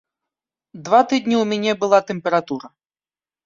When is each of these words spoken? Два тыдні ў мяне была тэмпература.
Два 0.87 1.01
тыдні 1.11 1.35
ў 1.41 1.45
мяне 1.51 1.71
была 1.87 2.03
тэмпература. 2.11 2.67